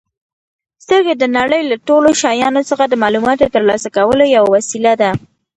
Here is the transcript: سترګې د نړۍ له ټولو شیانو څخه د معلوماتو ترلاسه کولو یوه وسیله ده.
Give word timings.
سترګې 0.83 1.13
د 1.17 1.23
نړۍ 1.37 1.61
له 1.69 1.75
ټولو 1.87 2.09
شیانو 2.21 2.61
څخه 2.69 2.83
د 2.87 2.93
معلوماتو 3.03 3.51
ترلاسه 3.55 3.87
کولو 3.97 4.23
یوه 4.35 4.49
وسیله 4.55 4.93
ده. 5.01 5.11